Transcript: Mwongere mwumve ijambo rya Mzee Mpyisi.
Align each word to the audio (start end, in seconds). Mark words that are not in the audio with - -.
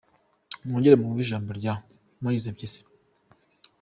Mwongere 0.67 0.95
mwumve 0.99 1.21
ijambo 1.25 1.49
rya 1.59 1.73
Mzee 2.21 2.51
Mpyisi. 2.53 2.81